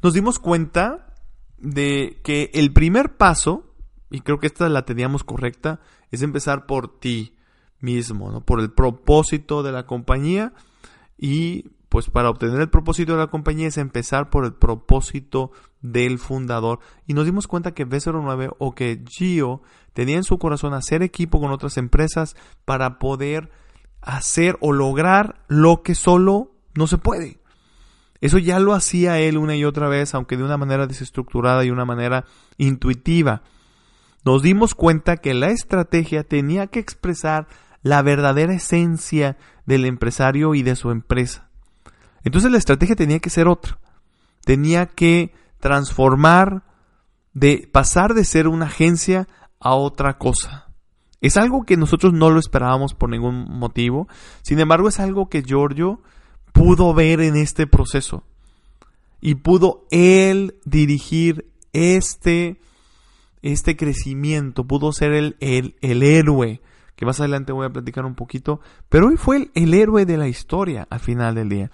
Nos 0.02 0.14
dimos 0.14 0.38
cuenta 0.38 1.14
de 1.58 2.22
que 2.24 2.50
el 2.54 2.72
primer 2.72 3.18
paso, 3.18 3.74
y 4.10 4.22
creo 4.22 4.38
que 4.38 4.46
esta 4.46 4.70
la 4.70 4.86
teníamos 4.86 5.24
correcta, 5.24 5.80
es 6.10 6.22
empezar 6.22 6.64
por 6.64 6.98
ti 7.00 7.36
mismo, 7.80 8.32
¿no? 8.32 8.40
por 8.42 8.60
el 8.60 8.72
propósito 8.72 9.62
de 9.62 9.72
la 9.72 9.84
compañía 9.84 10.54
y 11.18 11.66
pues 11.92 12.08
para 12.08 12.30
obtener 12.30 12.58
el 12.58 12.70
propósito 12.70 13.12
de 13.12 13.18
la 13.18 13.26
compañía 13.26 13.68
es 13.68 13.76
empezar 13.76 14.30
por 14.30 14.46
el 14.46 14.54
propósito 14.54 15.52
del 15.82 16.18
fundador. 16.18 16.78
Y 17.06 17.12
nos 17.12 17.26
dimos 17.26 17.46
cuenta 17.46 17.74
que 17.74 17.86
B09 17.86 18.56
o 18.58 18.74
que 18.74 19.04
Gio 19.06 19.60
tenía 19.92 20.16
en 20.16 20.24
su 20.24 20.38
corazón 20.38 20.72
hacer 20.72 21.02
equipo 21.02 21.38
con 21.38 21.52
otras 21.52 21.76
empresas 21.76 22.34
para 22.64 22.98
poder 22.98 23.50
hacer 24.00 24.56
o 24.62 24.72
lograr 24.72 25.44
lo 25.48 25.82
que 25.82 25.94
solo 25.94 26.52
no 26.74 26.86
se 26.86 26.96
puede. 26.96 27.40
Eso 28.22 28.38
ya 28.38 28.58
lo 28.58 28.72
hacía 28.72 29.18
él 29.18 29.36
una 29.36 29.54
y 29.54 29.66
otra 29.66 29.86
vez, 29.88 30.14
aunque 30.14 30.38
de 30.38 30.44
una 30.44 30.56
manera 30.56 30.86
desestructurada 30.86 31.62
y 31.62 31.70
una 31.70 31.84
manera 31.84 32.24
intuitiva. 32.56 33.42
Nos 34.24 34.40
dimos 34.40 34.74
cuenta 34.74 35.18
que 35.18 35.34
la 35.34 35.50
estrategia 35.50 36.24
tenía 36.24 36.68
que 36.68 36.80
expresar 36.80 37.48
la 37.82 38.00
verdadera 38.00 38.54
esencia 38.54 39.36
del 39.66 39.84
empresario 39.84 40.54
y 40.54 40.62
de 40.62 40.74
su 40.74 40.90
empresa. 40.90 41.51
Entonces 42.24 42.50
la 42.50 42.58
estrategia 42.58 42.96
tenía 42.96 43.18
que 43.18 43.30
ser 43.30 43.48
otra. 43.48 43.78
Tenía 44.44 44.86
que 44.86 45.32
transformar, 45.60 46.64
de 47.32 47.68
pasar 47.70 48.14
de 48.14 48.24
ser 48.24 48.48
una 48.48 48.66
agencia 48.66 49.28
a 49.60 49.74
otra 49.74 50.18
cosa. 50.18 50.68
Es 51.20 51.36
algo 51.36 51.62
que 51.62 51.76
nosotros 51.76 52.12
no 52.12 52.30
lo 52.30 52.40
esperábamos 52.40 52.94
por 52.94 53.08
ningún 53.08 53.46
motivo. 53.48 54.08
Sin 54.42 54.58
embargo, 54.58 54.88
es 54.88 54.98
algo 54.98 55.28
que 55.28 55.42
Giorgio 55.42 56.02
pudo 56.52 56.92
ver 56.94 57.20
en 57.20 57.36
este 57.36 57.68
proceso. 57.68 58.24
Y 59.20 59.36
pudo 59.36 59.86
él 59.92 60.56
dirigir 60.64 61.46
este, 61.72 62.60
este 63.40 63.76
crecimiento. 63.76 64.64
Pudo 64.66 64.92
ser 64.92 65.12
el, 65.12 65.36
el, 65.38 65.76
el 65.80 66.02
héroe. 66.02 66.60
Que 66.96 67.06
más 67.06 67.20
adelante 67.20 67.52
voy 67.52 67.66
a 67.66 67.72
platicar 67.72 68.04
un 68.04 68.16
poquito. 68.16 68.60
Pero 68.88 69.06
hoy 69.06 69.16
fue 69.16 69.36
el, 69.36 69.50
el 69.54 69.74
héroe 69.74 70.04
de 70.04 70.16
la 70.16 70.26
historia 70.26 70.88
al 70.90 70.98
final 70.98 71.36
del 71.36 71.48
día. 71.48 71.70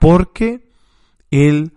Porque 0.00 0.68
él, 1.30 1.74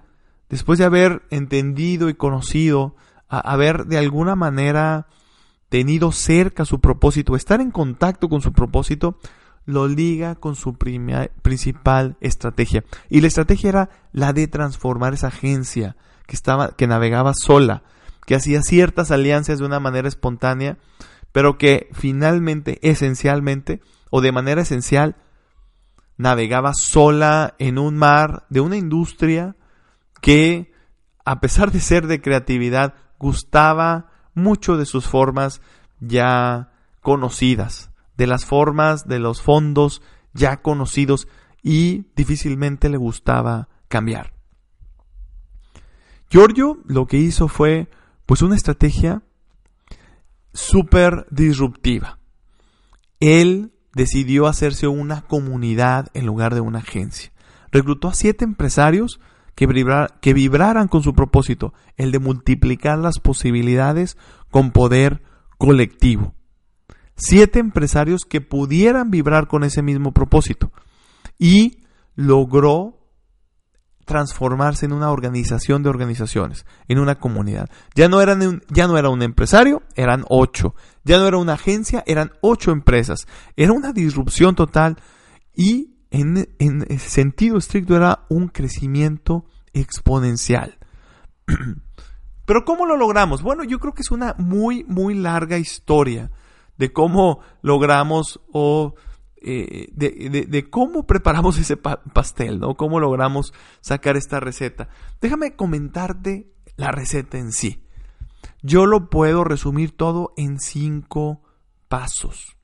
después 0.49 0.79
de 0.79 0.85
haber 0.85 1.21
entendido 1.29 2.09
y 2.09 2.15
conocido, 2.15 2.95
haber 3.27 3.85
de 3.85 3.99
alguna 3.99 4.35
manera 4.35 5.07
tenido 5.69 6.11
cerca 6.11 6.65
su 6.65 6.79
propósito, 6.79 7.35
estar 7.35 7.61
en 7.61 7.69
contacto 7.69 8.29
con 8.29 8.41
su 8.41 8.53
propósito, 8.53 9.17
lo 9.65 9.87
liga 9.87 10.35
con 10.35 10.55
su 10.55 10.75
principal 10.75 12.17
estrategia. 12.21 12.83
Y 13.09 13.21
la 13.21 13.27
estrategia 13.27 13.69
era 13.69 13.89
la 14.11 14.33
de 14.33 14.47
transformar 14.47 15.13
esa 15.13 15.27
agencia 15.27 15.95
que 16.25 16.35
estaba, 16.35 16.75
que 16.75 16.87
navegaba 16.87 17.33
sola, 17.33 17.83
que 18.25 18.35
hacía 18.35 18.61
ciertas 18.61 19.11
alianzas 19.11 19.59
de 19.59 19.65
una 19.65 19.79
manera 19.79 20.07
espontánea, 20.07 20.77
pero 21.31 21.57
que 21.57 21.89
finalmente, 21.93 22.79
esencialmente, 22.87 23.81
o 24.09 24.21
de 24.21 24.31
manera 24.31 24.61
esencial, 24.61 25.15
navegaba 26.17 26.73
sola 26.73 27.55
en 27.59 27.77
un 27.77 27.95
mar 27.95 28.45
de 28.49 28.61
una 28.61 28.77
industria 28.77 29.55
que, 30.21 30.71
a 31.25 31.39
pesar 31.39 31.71
de 31.71 31.79
ser 31.79 32.07
de 32.07 32.21
creatividad, 32.21 32.95
gustaba 33.19 34.11
mucho 34.33 34.77
de 34.77 34.85
sus 34.85 35.05
formas 35.07 35.61
ya 35.99 36.71
conocidas, 37.01 37.91
de 38.17 38.27
las 38.27 38.45
formas 38.45 39.07
de 39.07 39.19
los 39.19 39.41
fondos 39.41 40.01
ya 40.33 40.61
conocidos 40.61 41.27
y 41.61 42.07
difícilmente 42.15 42.89
le 42.89 42.97
gustaba 42.97 43.69
cambiar. 43.87 44.33
Giorgio 46.29 46.79
lo 46.85 47.05
que 47.05 47.17
hizo 47.17 47.47
fue 47.47 47.89
pues 48.25 48.41
una 48.41 48.55
estrategia 48.55 49.21
súper 50.53 51.27
disruptiva. 51.29 52.19
Él 53.19 53.72
decidió 53.93 54.47
hacerse 54.47 54.87
una 54.87 55.21
comunidad 55.21 56.07
en 56.13 56.25
lugar 56.25 56.53
de 56.55 56.61
una 56.61 56.79
agencia. 56.79 57.31
Reclutó 57.71 58.07
a 58.07 58.13
siete 58.13 58.43
empresarios 58.43 59.19
que, 59.55 59.67
vibraran 60.33 60.87
con 60.87 61.03
su 61.03 61.13
propósito, 61.13 61.73
el 61.97 62.11
de 62.11 62.19
multiplicar 62.19 62.97
las 62.97 63.19
posibilidades 63.19 64.17
con 64.51 64.71
poder 64.71 65.21
colectivo. 65.57 66.33
Siete 67.15 67.59
empresarios 67.59 68.25
que 68.27 68.41
pudieran 68.41 69.11
vibrar 69.11 69.47
con 69.47 69.63
ese 69.63 69.83
mismo 69.83 70.11
propósito. 70.11 70.71
Y 71.37 71.83
logró 72.15 73.02
transformarse 74.05 74.85
en 74.85 74.93
una 74.93 75.11
organización 75.11 75.83
de 75.83 75.89
organizaciones, 75.89 76.65
en 76.87 76.99
una 76.99 77.15
comunidad. 77.15 77.69
Ya 77.95 78.09
no, 78.09 78.21
eran 78.21 78.61
ya 78.69 78.87
no 78.87 78.97
era 78.97 79.09
un 79.09 79.21
empresario, 79.21 79.83
eran 79.95 80.25
ocho. 80.29 80.75
Ya 81.03 81.17
no 81.17 81.27
era 81.27 81.37
una 81.37 81.53
agencia, 81.53 82.03
eran 82.05 82.31
ocho 82.41 82.71
empresas. 82.71 83.27
Era 83.55 83.73
una 83.73 83.91
disrupción 83.93 84.55
total 84.55 84.97
y 85.55 85.95
en, 86.11 86.47
en 86.59 86.99
sentido 86.99 87.57
estricto 87.57 87.95
era 87.95 88.25
un 88.29 88.47
crecimiento 88.47 89.45
exponencial. 89.73 90.77
Pero 92.45 92.65
¿cómo 92.65 92.85
lo 92.85 92.97
logramos? 92.97 93.41
Bueno, 93.41 93.63
yo 93.63 93.79
creo 93.79 93.93
que 93.93 94.01
es 94.01 94.11
una 94.11 94.35
muy, 94.37 94.83
muy 94.83 95.15
larga 95.15 95.57
historia 95.57 96.29
de 96.77 96.91
cómo 96.91 97.39
logramos 97.61 98.41
o 98.51 98.95
eh, 99.43 99.89
de, 99.91 100.69
cómo 100.69 101.05
preparamos 101.05 101.57
ese 101.57 101.77
pastel, 101.77 102.59
¿no? 102.59 102.75
Cómo 102.75 102.99
logramos 102.99 103.53
sacar 103.81 104.15
esta 104.15 104.39
receta. 104.39 104.89
Déjame 105.21 105.55
comentarte 105.55 106.51
la 106.75 106.91
receta 106.91 107.37
en 107.37 107.51
sí. 107.51 107.83
Yo 108.61 108.85
lo 108.85 109.09
puedo 109.09 109.43
resumir 109.43 109.95
todo 109.95 110.33
en 110.37 110.59
cinco 110.59 111.41
pasos. 111.87 112.57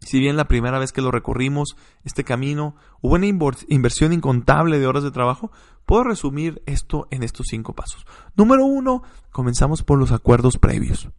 Si 0.00 0.18
bien 0.18 0.36
la 0.36 0.48
primera 0.48 0.78
vez 0.78 0.92
que 0.92 1.02
lo 1.02 1.10
recorrimos, 1.10 1.76
este 2.04 2.24
camino, 2.24 2.74
hubo 3.00 3.14
una 3.14 3.26
inversión 3.26 4.12
incontable 4.12 4.78
de 4.78 4.86
horas 4.86 5.02
de 5.02 5.10
trabajo, 5.10 5.52
puedo 5.84 6.04
resumir 6.04 6.62
esto 6.66 7.06
en 7.10 7.22
estos 7.22 7.48
cinco 7.48 7.74
pasos. 7.74 8.06
Número 8.34 8.64
uno, 8.64 9.02
comenzamos 9.30 9.82
por 9.82 9.98
los 9.98 10.10
acuerdos 10.10 10.56
previos. 10.56 11.10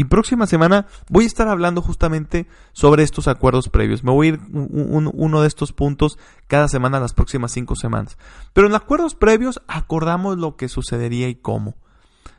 Y 0.00 0.04
próxima 0.04 0.46
semana 0.46 0.86
voy 1.10 1.24
a 1.24 1.26
estar 1.26 1.46
hablando 1.46 1.82
justamente 1.82 2.46
sobre 2.72 3.02
estos 3.02 3.28
acuerdos 3.28 3.68
previos. 3.68 4.02
Me 4.02 4.10
voy 4.10 4.28
a 4.28 4.30
ir 4.30 4.40
uno 4.50 5.42
de 5.42 5.46
estos 5.46 5.74
puntos 5.74 6.18
cada 6.46 6.68
semana 6.68 7.00
las 7.00 7.12
próximas 7.12 7.52
cinco 7.52 7.76
semanas. 7.76 8.16
Pero 8.54 8.66
en 8.66 8.74
acuerdos 8.74 9.14
previos 9.14 9.60
acordamos 9.68 10.38
lo 10.38 10.56
que 10.56 10.70
sucedería 10.70 11.28
y 11.28 11.34
cómo. 11.34 11.76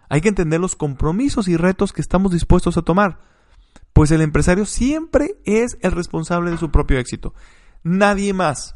Hay 0.10 0.22
que 0.22 0.30
entender 0.30 0.60
los 0.60 0.76
compromisos 0.76 1.48
y 1.48 1.56
retos 1.56 1.94
que 1.94 2.02
estamos 2.02 2.32
dispuestos 2.32 2.78
a 2.78 2.82
tomar. 2.82 3.20
Pues 3.94 4.10
el 4.10 4.22
empresario 4.22 4.66
siempre 4.66 5.36
es 5.46 5.78
el 5.82 5.92
responsable 5.92 6.50
de 6.50 6.58
su 6.58 6.72
propio 6.72 6.98
éxito. 6.98 7.36
Nadie 7.84 8.34
más. 8.34 8.76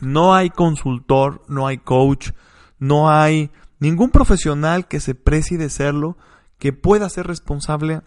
No 0.00 0.34
hay 0.34 0.48
consultor, 0.48 1.42
no 1.48 1.66
hay 1.66 1.76
coach, 1.76 2.30
no 2.78 3.10
hay 3.10 3.50
ningún 3.78 4.08
profesional 4.08 4.88
que 4.88 5.00
se 5.00 5.14
precie 5.14 5.58
de 5.58 5.68
serlo 5.68 6.16
que 6.64 6.72
pueda 6.72 7.10
ser 7.10 7.26
responsable 7.26 8.00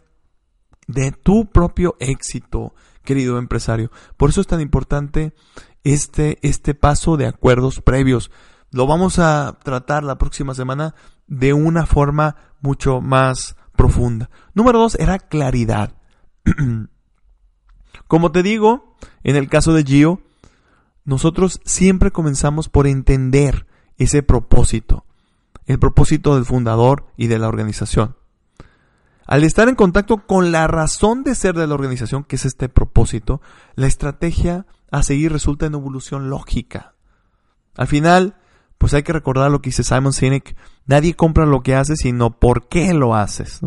de 0.87 1.11
tu 1.11 1.45
propio 1.51 1.95
éxito, 1.99 2.73
querido 3.03 3.37
empresario. 3.37 3.91
Por 4.17 4.31
eso 4.31 4.41
es 4.41 4.47
tan 4.47 4.61
importante 4.61 5.35
este, 5.83 6.39
este 6.41 6.73
paso 6.73 7.17
de 7.17 7.27
acuerdos 7.27 7.81
previos. 7.81 8.31
Lo 8.71 8.87
vamos 8.87 9.19
a 9.19 9.59
tratar 9.63 10.03
la 10.03 10.17
próxima 10.17 10.55
semana 10.55 10.95
de 11.27 11.53
una 11.53 11.85
forma 11.85 12.35
mucho 12.59 12.99
más 12.99 13.55
profunda. 13.75 14.31
Número 14.55 14.79
dos 14.79 14.95
era 14.95 15.19
claridad. 15.19 15.93
Como 18.07 18.31
te 18.31 18.41
digo, 18.41 18.95
en 19.21 19.35
el 19.35 19.49
caso 19.49 19.71
de 19.71 19.83
Gio, 19.83 20.23
nosotros 21.05 21.61
siempre 21.63 22.09
comenzamos 22.09 22.69
por 22.69 22.87
entender 22.87 23.67
ese 23.97 24.23
propósito, 24.23 25.05
el 25.67 25.77
propósito 25.77 26.33
del 26.33 26.45
fundador 26.45 27.05
y 27.17 27.27
de 27.27 27.37
la 27.37 27.49
organización. 27.49 28.15
Al 29.27 29.43
estar 29.43 29.67
en 29.67 29.75
contacto 29.75 30.25
con 30.25 30.53
la 30.53 30.67
razón 30.67 31.23
de 31.23 31.35
ser 31.35 31.53
de 31.53 31.67
la 31.67 31.73
organización, 31.73 32.23
que 32.23 32.37
es 32.37 32.45
este 32.45 32.69
propósito, 32.69 33.41
la 33.75 33.85
estrategia 33.85 34.65
a 34.89 35.03
seguir 35.03 35.33
resulta 35.33 35.65
en 35.65 35.73
evolución 35.73 36.29
lógica. 36.29 36.95
Al 37.75 37.87
final, 37.87 38.37
pues 38.77 38.93
hay 38.93 39.03
que 39.03 39.11
recordar 39.11 39.51
lo 39.51 39.61
que 39.61 39.69
dice 39.69 39.83
Simon 39.83 40.13
Sinek, 40.13 40.55
nadie 40.85 41.13
compra 41.13 41.45
lo 41.45 41.61
que 41.61 41.75
haces, 41.75 41.99
sino 41.99 42.39
por 42.39 42.69
qué 42.69 42.93
lo 42.93 43.15
haces. 43.15 43.59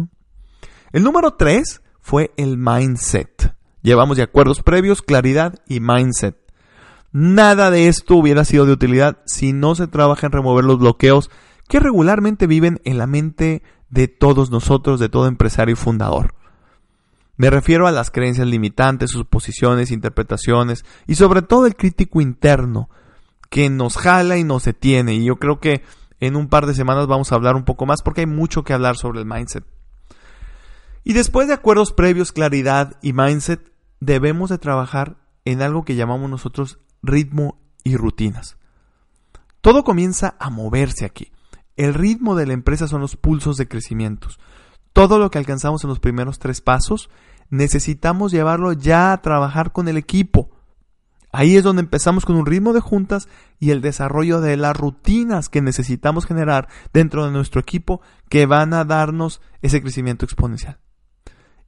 El 0.92 1.04
número 1.04 1.34
tres 1.34 1.82
fue 2.00 2.32
el 2.38 2.56
mindset. 2.56 3.54
Llevamos 3.82 4.16
de 4.16 4.22
acuerdos 4.22 4.62
previos, 4.62 5.02
claridad 5.02 5.60
y 5.68 5.80
mindset. 5.80 6.36
Nada 7.12 7.70
de 7.70 7.88
esto 7.88 8.16
hubiera 8.16 8.44
sido 8.46 8.64
de 8.64 8.72
utilidad 8.72 9.18
si 9.26 9.52
no 9.52 9.74
se 9.74 9.88
trabaja 9.88 10.26
en 10.26 10.32
remover 10.32 10.64
los 10.64 10.78
bloqueos 10.78 11.30
que 11.68 11.80
regularmente 11.80 12.46
viven 12.46 12.80
en 12.84 12.98
la 12.98 13.06
mente 13.06 13.62
de 13.90 14.08
todos 14.08 14.50
nosotros, 14.50 15.00
de 15.00 15.08
todo 15.08 15.26
empresario 15.26 15.74
y 15.74 15.76
fundador. 15.76 16.34
Me 17.36 17.50
refiero 17.50 17.86
a 17.86 17.92
las 17.92 18.10
creencias 18.10 18.46
limitantes, 18.46 19.10
suposiciones, 19.10 19.90
interpretaciones 19.90 20.84
y 21.06 21.14
sobre 21.14 21.42
todo 21.42 21.66
el 21.66 21.74
crítico 21.74 22.20
interno 22.20 22.90
que 23.48 23.70
nos 23.70 23.96
jala 23.96 24.36
y 24.36 24.44
nos 24.44 24.64
detiene. 24.64 25.14
Y 25.14 25.24
yo 25.24 25.36
creo 25.36 25.58
que 25.58 25.82
en 26.20 26.36
un 26.36 26.48
par 26.48 26.66
de 26.66 26.74
semanas 26.74 27.06
vamos 27.06 27.32
a 27.32 27.34
hablar 27.34 27.56
un 27.56 27.64
poco 27.64 27.86
más 27.86 28.02
porque 28.02 28.20
hay 28.20 28.26
mucho 28.26 28.62
que 28.62 28.74
hablar 28.74 28.96
sobre 28.96 29.20
el 29.20 29.26
mindset. 29.26 29.64
Y 31.02 31.14
después 31.14 31.48
de 31.48 31.54
acuerdos 31.54 31.92
previos, 31.92 32.32
claridad 32.32 32.98
y 33.00 33.14
mindset, 33.14 33.72
debemos 34.00 34.50
de 34.50 34.58
trabajar 34.58 35.16
en 35.44 35.62
algo 35.62 35.84
que 35.84 35.96
llamamos 35.96 36.28
nosotros 36.28 36.78
ritmo 37.02 37.58
y 37.84 37.96
rutinas. 37.96 38.58
Todo 39.62 39.82
comienza 39.82 40.36
a 40.38 40.50
moverse 40.50 41.04
aquí. 41.06 41.32
El 41.80 41.94
ritmo 41.94 42.34
de 42.34 42.44
la 42.44 42.52
empresa 42.52 42.86
son 42.88 43.00
los 43.00 43.16
pulsos 43.16 43.56
de 43.56 43.66
crecimiento. 43.66 44.28
Todo 44.92 45.18
lo 45.18 45.30
que 45.30 45.38
alcanzamos 45.38 45.82
en 45.82 45.88
los 45.88 45.98
primeros 45.98 46.38
tres 46.38 46.60
pasos, 46.60 47.08
necesitamos 47.48 48.32
llevarlo 48.32 48.74
ya 48.74 49.14
a 49.14 49.22
trabajar 49.22 49.72
con 49.72 49.88
el 49.88 49.96
equipo. 49.96 50.50
Ahí 51.32 51.56
es 51.56 51.64
donde 51.64 51.80
empezamos 51.80 52.26
con 52.26 52.36
un 52.36 52.44
ritmo 52.44 52.74
de 52.74 52.80
juntas 52.80 53.30
y 53.58 53.70
el 53.70 53.80
desarrollo 53.80 54.42
de 54.42 54.58
las 54.58 54.76
rutinas 54.76 55.48
que 55.48 55.62
necesitamos 55.62 56.26
generar 56.26 56.68
dentro 56.92 57.24
de 57.24 57.32
nuestro 57.32 57.62
equipo 57.62 58.02
que 58.28 58.44
van 58.44 58.74
a 58.74 58.84
darnos 58.84 59.40
ese 59.62 59.80
crecimiento 59.80 60.26
exponencial. 60.26 60.76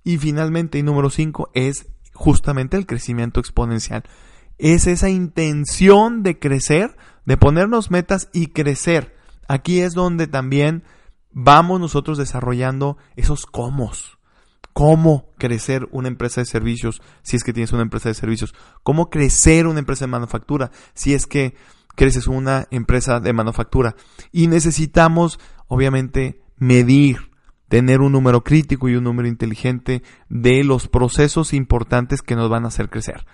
Y 0.05 0.19
finalmente, 0.19 0.77
y 0.77 0.83
número 0.83 1.09
cinco, 1.09 1.49
es 1.55 1.87
justamente 2.13 2.77
el 2.77 2.85
crecimiento 2.85 3.41
exponencial. 3.41 4.05
Es 4.59 4.87
esa 4.87 5.09
intención 5.09 6.23
de 6.23 6.39
crecer, 6.39 6.99
de 7.25 7.39
ponernos 7.39 7.91
metas 7.91 8.29
y 8.35 8.49
crecer. 8.49 9.22
Aquí 9.49 9.81
es 9.81 9.95
donde 9.95 10.27
también 10.27 10.85
vamos 11.31 11.81
nosotros 11.81 12.19
desarrollando 12.19 12.97
esos 13.17 13.47
cómo. 13.47 13.93
Cómo 14.73 15.27
crecer 15.37 15.87
una 15.93 16.09
empresa 16.09 16.41
de 16.41 16.47
servicios 16.47 17.03
si 17.23 17.37
es 17.37 17.45
que 17.45 17.53
tienes 17.53 17.73
una 17.73 17.83
empresa 17.83 18.09
de 18.09 18.15
servicios. 18.15 18.55
Cómo 18.83 19.11
crecer 19.11 19.67
una 19.67 19.81
empresa 19.81 20.07
de 20.07 20.13
manufactura 20.13 20.71
si 20.95 21.13
es 21.15 21.27
que 21.27 21.55
creces 21.95 22.27
una 22.27 22.67
empresa 22.71 23.21
de 23.21 23.33
manufactura. 23.33 23.97
Y 24.31 24.47
necesitamos, 24.47 25.39
obviamente, 25.69 26.41
medir 26.57 27.33
tener 27.73 28.03
un 28.03 28.13
número 28.13 28.45
crítico 28.45 28.91
y 28.91 28.97
un 28.97 29.05
número 29.05 29.29
inteligente 29.29 30.03
de 30.29 30.63
los 30.63 30.89
procesos 30.89 31.55
importantes 31.55 32.21
que 32.21 32.37
nos 32.37 32.51
van 32.51 32.67
a 32.67 32.69
hacer 32.69 32.91
crecer. 32.91 33.25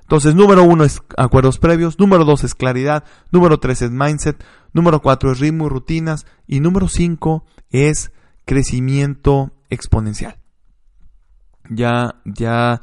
Entonces, 0.00 0.34
número 0.34 0.64
uno 0.64 0.84
es 0.84 1.02
acuerdos 1.16 1.58
previos, 1.58 1.98
número 1.98 2.24
dos 2.24 2.44
es 2.44 2.54
claridad, 2.54 3.04
número 3.30 3.58
tres 3.58 3.82
es 3.82 3.90
mindset, 3.90 4.42
número 4.72 5.02
cuatro 5.02 5.32
es 5.32 5.38
ritmo 5.38 5.66
y 5.66 5.68
rutinas 5.68 6.26
y 6.46 6.60
número 6.60 6.88
cinco 6.88 7.44
es 7.70 8.12
crecimiento 8.46 9.52
exponencial. 9.68 10.38
Ya, 11.68 12.22
ya, 12.24 12.80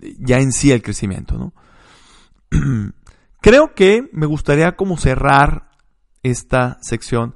ya 0.00 0.38
en 0.38 0.52
sí 0.52 0.72
el 0.72 0.82
crecimiento, 0.82 1.38
¿no? 1.38 1.54
Creo 3.40 3.74
que 3.74 4.08
me 4.12 4.26
gustaría 4.26 4.74
como 4.74 4.96
cerrar 4.96 5.70
esta 6.22 6.78
sección 6.80 7.34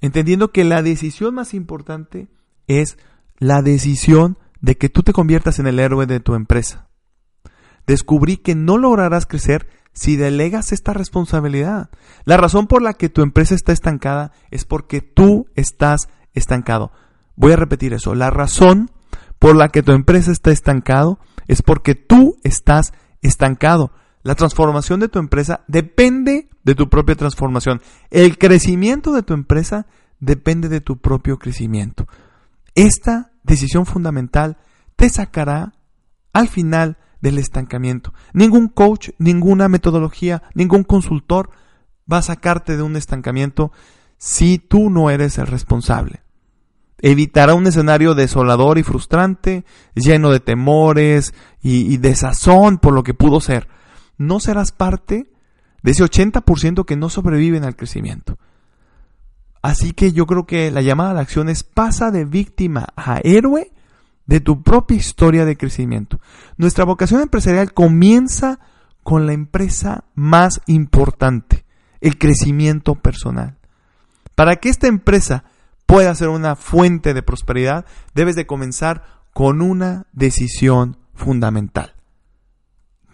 entendiendo 0.00 0.52
que 0.52 0.64
la 0.64 0.82
decisión 0.82 1.34
más 1.34 1.54
importante 1.54 2.28
es 2.66 2.98
la 3.38 3.62
decisión 3.62 4.38
de 4.60 4.76
que 4.76 4.88
tú 4.88 5.02
te 5.02 5.12
conviertas 5.12 5.58
en 5.58 5.66
el 5.66 5.78
héroe 5.78 6.06
de 6.06 6.20
tu 6.20 6.34
empresa. 6.34 6.89
Descubrí 7.86 8.36
que 8.36 8.54
no 8.54 8.78
lograrás 8.78 9.26
crecer 9.26 9.68
si 9.92 10.16
delegas 10.16 10.72
esta 10.72 10.92
responsabilidad. 10.92 11.90
La 12.24 12.36
razón 12.36 12.66
por 12.66 12.82
la 12.82 12.94
que 12.94 13.08
tu 13.08 13.22
empresa 13.22 13.54
está 13.54 13.72
estancada 13.72 14.32
es 14.50 14.64
porque 14.64 15.00
tú 15.00 15.46
estás 15.54 16.08
estancado. 16.32 16.92
Voy 17.36 17.52
a 17.52 17.56
repetir 17.56 17.92
eso. 17.92 18.14
La 18.14 18.30
razón 18.30 18.90
por 19.38 19.56
la 19.56 19.68
que 19.68 19.82
tu 19.82 19.92
empresa 19.92 20.30
está 20.30 20.50
estancado 20.50 21.18
es 21.48 21.62
porque 21.62 21.94
tú 21.94 22.36
estás 22.44 22.92
estancado. 23.22 23.92
La 24.22 24.34
transformación 24.34 25.00
de 25.00 25.08
tu 25.08 25.18
empresa 25.18 25.64
depende 25.66 26.48
de 26.62 26.74
tu 26.74 26.88
propia 26.88 27.16
transformación. 27.16 27.80
El 28.10 28.38
crecimiento 28.38 29.12
de 29.12 29.22
tu 29.22 29.32
empresa 29.32 29.86
depende 30.20 30.68
de 30.68 30.80
tu 30.80 30.98
propio 30.98 31.38
crecimiento. 31.38 32.06
Esta 32.74 33.32
decisión 33.42 33.86
fundamental 33.86 34.58
te 34.96 35.08
sacará 35.08 35.72
al 36.32 36.48
final 36.48 36.98
del 37.20 37.38
estancamiento. 37.38 38.12
Ningún 38.32 38.68
coach, 38.68 39.10
ninguna 39.18 39.68
metodología, 39.68 40.42
ningún 40.54 40.84
consultor 40.84 41.50
va 42.10 42.18
a 42.18 42.22
sacarte 42.22 42.76
de 42.76 42.82
un 42.82 42.96
estancamiento 42.96 43.72
si 44.18 44.58
tú 44.58 44.90
no 44.90 45.10
eres 45.10 45.38
el 45.38 45.46
responsable. 45.46 46.22
Evitará 46.98 47.54
un 47.54 47.66
escenario 47.66 48.14
desolador 48.14 48.78
y 48.78 48.82
frustrante, 48.82 49.64
lleno 49.94 50.30
de 50.30 50.40
temores 50.40 51.32
y, 51.62 51.96
desazón 51.96 52.78
por 52.78 52.92
lo 52.92 53.02
que 53.02 53.14
pudo 53.14 53.40
ser. 53.40 53.68
No 54.18 54.38
serás 54.38 54.72
parte 54.72 55.30
de 55.82 55.90
ese 55.90 56.04
80% 56.04 56.84
que 56.84 56.96
no 56.96 57.08
sobreviven 57.08 57.64
al 57.64 57.76
crecimiento. 57.76 58.38
Así 59.62 59.92
que 59.92 60.12
yo 60.12 60.26
creo 60.26 60.46
que 60.46 60.70
la 60.70 60.82
llamada 60.82 61.12
a 61.12 61.14
la 61.14 61.20
acción 61.20 61.48
es 61.48 61.62
pasa 61.62 62.10
de 62.10 62.26
víctima 62.26 62.88
a 62.96 63.20
héroe 63.24 63.72
de 64.30 64.40
tu 64.40 64.62
propia 64.62 64.96
historia 64.96 65.44
de 65.44 65.56
crecimiento. 65.56 66.20
Nuestra 66.56 66.84
vocación 66.84 67.20
empresarial 67.20 67.74
comienza 67.74 68.60
con 69.02 69.26
la 69.26 69.32
empresa 69.32 70.04
más 70.14 70.62
importante, 70.66 71.66
el 72.00 72.16
crecimiento 72.16 72.94
personal. 72.94 73.58
Para 74.36 74.56
que 74.56 74.68
esta 74.68 74.86
empresa 74.86 75.42
pueda 75.84 76.14
ser 76.14 76.28
una 76.28 76.54
fuente 76.54 77.12
de 77.12 77.22
prosperidad, 77.22 77.84
debes 78.14 78.36
de 78.36 78.46
comenzar 78.46 79.04
con 79.34 79.60
una 79.60 80.06
decisión 80.12 80.96
fundamental. 81.12 81.96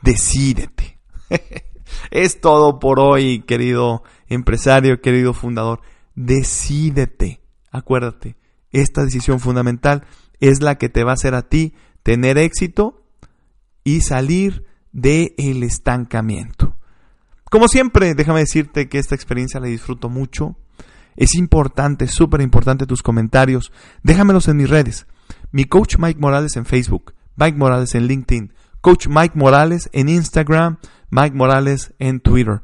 Decídete. 0.02 1.00
es 2.10 2.40
todo 2.40 2.78
por 2.78 3.00
hoy, 3.00 3.40
querido 3.40 4.04
empresario, 4.28 5.00
querido 5.00 5.32
fundador 5.32 5.80
decídete. 6.16 7.40
Acuérdate, 7.70 8.36
esta 8.72 9.04
decisión 9.04 9.38
fundamental 9.38 10.04
es 10.40 10.60
la 10.60 10.76
que 10.76 10.88
te 10.88 11.04
va 11.04 11.12
a 11.12 11.14
hacer 11.14 11.34
a 11.34 11.48
ti 11.48 11.74
tener 12.02 12.38
éxito 12.38 13.04
y 13.84 14.00
salir 14.00 14.64
del 14.92 15.34
el 15.38 15.62
estancamiento. 15.62 16.76
Como 17.50 17.68
siempre, 17.68 18.14
déjame 18.14 18.40
decirte 18.40 18.88
que 18.88 18.98
esta 18.98 19.14
experiencia 19.14 19.60
la 19.60 19.68
disfruto 19.68 20.08
mucho. 20.08 20.56
Es 21.14 21.34
importante, 21.34 22.08
súper 22.08 22.40
importante 22.40 22.86
tus 22.86 23.02
comentarios. 23.02 23.72
Déjamelos 24.02 24.48
en 24.48 24.56
mis 24.56 24.68
redes. 24.68 25.06
Mi 25.52 25.64
coach 25.64 25.96
Mike 25.98 26.20
Morales 26.20 26.56
en 26.56 26.66
Facebook, 26.66 27.14
Mike 27.36 27.56
Morales 27.56 27.94
en 27.94 28.06
LinkedIn, 28.06 28.52
coach 28.80 29.06
Mike 29.08 29.38
Morales 29.38 29.88
en 29.92 30.08
Instagram, 30.08 30.78
Mike 31.10 31.36
Morales 31.36 31.94
en 31.98 32.20
Twitter. 32.20 32.62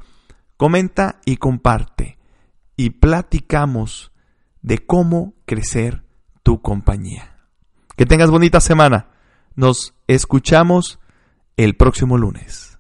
Comenta 0.57 1.21
y 1.25 1.37
comparte 1.37 2.19
y 2.77 2.91
platicamos 2.91 4.13
de 4.63 4.79
cómo 4.79 5.35
crecer 5.47 6.05
tu 6.43 6.61
compañía. 6.61 7.32
Que 8.03 8.07
tengas 8.07 8.33
bonita 8.33 8.61
semana. 8.61 9.07
Nos 9.55 9.95
escuchamos 10.09 10.99
el 11.57 11.77
próximo 11.77 12.19
lunes. 12.19 12.77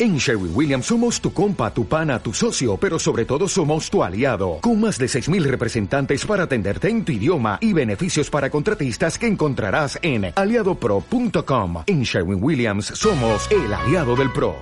En 0.00 0.16
Sherwin 0.16 0.50
Williams 0.52 0.86
somos 0.86 1.20
tu 1.20 1.32
compa, 1.32 1.72
tu 1.72 1.86
pana, 1.86 2.18
tu 2.18 2.32
socio, 2.32 2.76
pero 2.76 2.98
sobre 2.98 3.24
todo 3.24 3.46
somos 3.46 3.88
tu 3.88 4.02
aliado, 4.02 4.58
con 4.60 4.80
más 4.80 4.98
de 4.98 5.06
6.000 5.06 5.44
representantes 5.44 6.26
para 6.26 6.42
atenderte 6.42 6.88
en 6.88 7.04
tu 7.04 7.12
idioma 7.12 7.58
y 7.60 7.72
beneficios 7.72 8.30
para 8.30 8.50
contratistas 8.50 9.16
que 9.16 9.28
encontrarás 9.28 9.96
en 10.02 10.32
aliadopro.com. 10.34 11.84
En 11.86 12.02
Sherwin 12.02 12.42
Williams 12.42 12.86
somos 12.86 13.48
el 13.52 13.72
aliado 13.72 14.16
del 14.16 14.32
PRO. 14.32 14.56